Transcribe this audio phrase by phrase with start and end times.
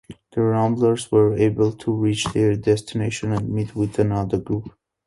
[0.31, 4.73] The ramblers were able to reach their destination and meet with another group.